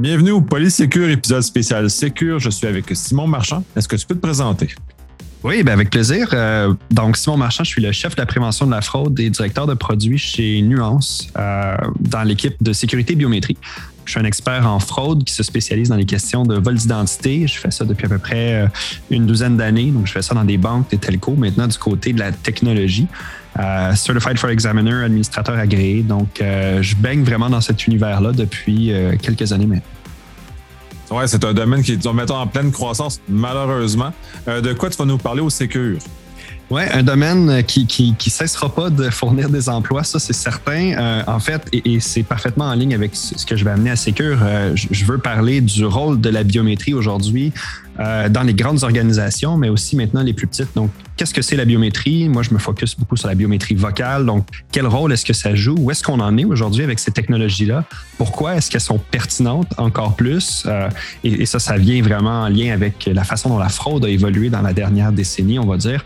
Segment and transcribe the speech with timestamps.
[0.00, 2.38] Bienvenue au Polysécure, épisode spécial Sécure.
[2.38, 3.62] Je suis avec Simon Marchand.
[3.76, 4.68] Est-ce que tu peux te présenter?
[5.44, 6.30] Oui, ben avec plaisir.
[6.32, 9.28] Euh, donc, Simon Marchand, je suis le chef de la prévention de la fraude et
[9.28, 13.58] directeur de produits chez Nuance euh, dans l'équipe de sécurité biométrie.
[14.04, 17.46] Je suis un expert en fraude qui se spécialise dans les questions de vol d'identité.
[17.46, 18.66] Je fais ça depuis à peu près euh,
[19.10, 19.90] une douzaine d'années.
[19.90, 21.36] Donc, je fais ça dans des banques, des telcos.
[21.36, 23.06] Maintenant, du côté de la technologie.
[23.58, 26.02] Euh, Certified for Examiner, administrateur agréé.
[26.02, 28.92] Donc, euh, je baigne vraiment dans cet univers-là depuis
[29.22, 29.86] quelques années maintenant.
[31.12, 34.12] Oui, c'est un domaine qui est, mettons, en pleine croissance, malheureusement.
[34.46, 35.98] de quoi tu vas nous parler au Sécure?
[36.70, 40.92] Oui, un domaine qui, qui, qui, cessera pas de fournir des emplois, ça c'est certain.
[40.92, 43.96] Euh, en fait, et, c'est parfaitement en ligne avec ce que je vais amener à
[43.96, 44.38] Secure.
[44.40, 47.52] Euh, je, veux parler du rôle de la biométrie aujourd'hui
[47.98, 50.72] euh, dans les grandes organisations, mais aussi maintenant les plus petites.
[50.76, 52.28] Donc, qu'est-ce que c'est la biométrie?
[52.28, 54.24] Moi, je me focus beaucoup sur la biométrie vocale.
[54.24, 55.74] Donc, quel rôle est-ce que ça joue?
[55.76, 57.82] Où est-ce qu'on en est aujourd'hui avec ces technologies-là?
[58.16, 60.68] Pourquoi est-ce qu'elles sont pertinentes encore plus?
[61.24, 64.08] Et, et ça, ça vient vraiment en lien avec la façon dont la fraude a
[64.08, 66.04] évolué dans la dernière décennie, on va dire.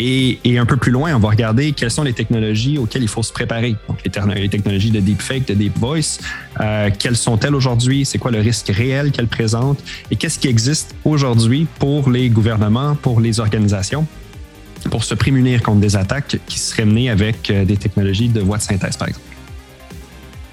[0.00, 3.24] Et, un peu plus loin, on va regarder quelles sont les technologies auxquelles il faut
[3.24, 3.74] se préparer.
[3.88, 6.20] Donc, les, technologies de deepfake, de deep voice,
[6.60, 8.04] euh, quelles sont-elles aujourd'hui?
[8.04, 9.82] C'est quoi le risque réel qu'elles présentent?
[10.10, 14.06] Et qu'est-ce qui existe aujourd'hui pour les gouvernements, pour les organisations?
[14.92, 18.58] pour se prémunir contre des attaques qui seraient menées avec euh, des technologies de voix
[18.58, 19.37] de synthèse, par exemple?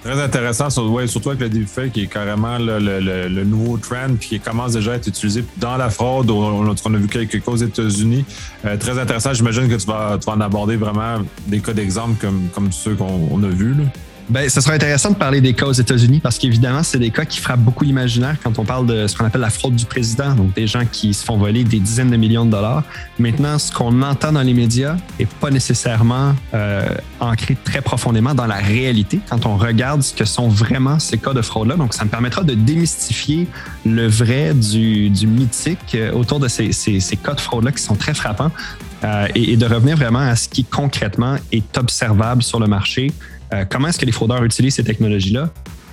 [0.05, 4.91] Très intéressant, surtout avec le deepfake qui est carrément le, nouveau trend qui commence déjà
[4.91, 6.29] à être utilisé dans la fraude.
[6.29, 8.23] On, a vu quelques cas aux États-Unis.
[8.65, 9.33] Euh, très intéressant.
[9.33, 13.47] J'imagine que tu vas, en aborder vraiment des cas d'exemple comme, comme ceux qu'on a
[13.47, 13.77] vus.
[14.27, 17.25] Ben, ce sera intéressant de parler des cas aux États-Unis parce qu'évidemment, c'est des cas
[17.25, 20.33] qui frappent beaucoup l'imaginaire quand on parle de ce qu'on appelle la fraude du président,
[20.33, 22.83] donc des gens qui se font voler des dizaines de millions de dollars.
[23.19, 26.87] Maintenant, ce qu'on entend dans les médias n'est pas nécessairement euh,
[27.19, 31.33] ancré très profondément dans la réalité quand on regarde ce que sont vraiment ces cas
[31.33, 31.75] de fraude-là.
[31.75, 33.47] Donc, ça me permettra de démystifier
[33.85, 37.83] le vrai du, du mythique euh, autour de ces, ces, ces cas de fraude-là qui
[37.83, 38.51] sont très frappants
[39.03, 43.11] euh, et de revenir vraiment à ce qui concrètement est observable sur le marché
[43.53, 45.49] euh, comment est-ce que les fraudeurs utilisent ces technologies-là?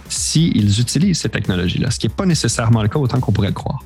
[0.08, 3.54] S'ils utilisent ces technologies-là, ce qui n'est pas nécessairement le cas autant qu'on pourrait le
[3.54, 3.82] croire.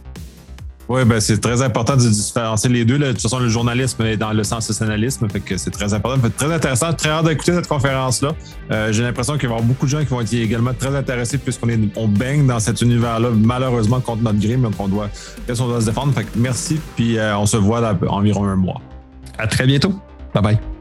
[0.88, 2.98] Oui, ben c'est très important de différencier les deux.
[2.98, 6.20] De toute façon, le journalisme est dans le sensationnalisme, fait que c'est très important.
[6.20, 8.34] Fait très intéressant, très hâte d'écouter cette conférence-là.
[8.70, 10.94] Euh, j'ai l'impression qu'il va y avoir beaucoup de gens qui vont être également très
[10.94, 15.10] intéressés puisqu'on est, on baigne dans cet univers-là, malheureusement contre notre mais qu'on doit,
[15.48, 16.14] on doit se défendre.
[16.14, 18.80] Fait que merci, puis euh, on se voit dans environ un mois.
[19.38, 19.92] À très bientôt.
[20.34, 20.75] Bye bye.